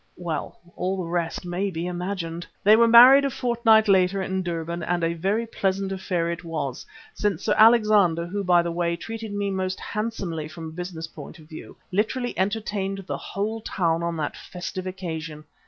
Well, 0.17 0.57
all 0.75 0.97
the 0.97 1.03
rest 1.03 1.45
may 1.45 1.69
be 1.69 1.85
imagined. 1.85 2.47
They 2.63 2.75
were 2.75 2.87
married 2.87 3.23
a 3.23 3.29
fortnight 3.29 3.87
later 3.87 4.19
in 4.19 4.41
Durban 4.41 4.81
and 4.81 5.03
a 5.03 5.13
very 5.13 5.45
pleasant 5.45 5.91
affair 5.91 6.31
it 6.31 6.43
was, 6.43 6.87
since 7.13 7.43
Sir 7.45 7.53
Alexander, 7.55 8.25
who 8.25 8.43
by 8.43 8.63
the 8.63 8.71
way, 8.71 8.95
treated 8.95 9.31
me 9.31 9.51
most 9.51 9.79
handsomely 9.79 10.47
from 10.47 10.69
a 10.69 10.73
business 10.73 11.05
point 11.05 11.37
of 11.37 11.45
view, 11.47 11.77
literally 11.91 12.33
entertained 12.35 13.03
the 13.05 13.15
whole 13.15 13.61
town 13.61 14.01
on 14.01 14.17
that 14.17 14.35
festive 14.35 14.87
occasion. 14.87 15.43